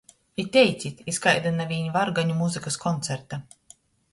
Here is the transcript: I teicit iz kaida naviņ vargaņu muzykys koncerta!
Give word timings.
I 0.43 0.45
teicit 0.55 1.03
iz 1.13 1.19
kaida 1.25 1.51
naviņ 1.57 1.91
vargaņu 1.99 2.39
muzykys 2.41 2.79
koncerta! 2.87 3.41